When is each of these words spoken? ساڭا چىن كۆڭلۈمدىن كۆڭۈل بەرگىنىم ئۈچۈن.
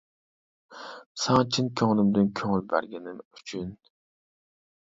ساڭا 1.25 1.43
چىن 1.57 1.69
كۆڭلۈمدىن 1.81 2.31
كۆڭۈل 2.41 2.65
بەرگىنىم 2.73 3.23
ئۈچۈن. 3.29 3.73